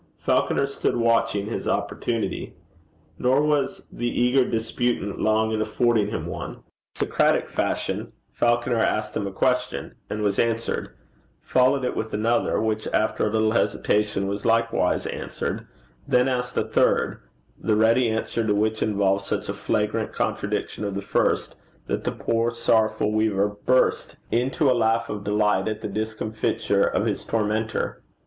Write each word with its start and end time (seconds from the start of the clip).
Falconer 0.17 0.65
stood 0.65 0.95
watching 0.97 1.45
his 1.45 1.67
opportunity. 1.67 2.55
Nor 3.19 3.43
was 3.43 3.83
the 3.91 4.07
eager 4.09 4.43
disputant 4.49 5.19
long 5.19 5.51
in 5.51 5.61
affording 5.61 6.07
him 6.09 6.25
one. 6.25 6.63
Socratic 6.95 7.47
fashion, 7.47 8.11
Falconer 8.33 8.79
asked 8.79 9.15
him 9.15 9.27
a 9.27 9.31
question, 9.31 9.93
and 10.09 10.23
was 10.23 10.39
answered; 10.39 10.95
followed 11.39 11.85
it 11.85 11.95
with 11.95 12.15
another, 12.15 12.59
which, 12.59 12.87
after 12.87 13.27
a 13.27 13.29
little 13.29 13.51
hesitation, 13.51 14.25
was 14.25 14.43
likewise 14.43 15.05
answered; 15.05 15.67
then 16.07 16.27
asked 16.27 16.57
a 16.57 16.63
third, 16.63 17.19
the 17.55 17.75
ready 17.75 18.09
answer 18.09 18.43
to 18.43 18.55
which 18.55 18.81
involved 18.81 19.23
such 19.23 19.49
a 19.49 19.53
flagrant 19.53 20.11
contradiction 20.13 20.83
of 20.83 20.95
the 20.95 21.03
first, 21.03 21.55
that 21.85 22.05
the 22.05 22.11
poor 22.11 22.51
sorrowful 22.55 23.11
weaver 23.11 23.49
burst 23.67 24.15
into 24.31 24.67
a 24.67 24.73
laugh 24.73 25.09
of 25.11 25.23
delight 25.23 25.67
at 25.67 25.81
the 25.81 25.87
discomfiture 25.87 26.85
of 26.87 27.05
his 27.05 27.23
tormentor. 27.23 28.01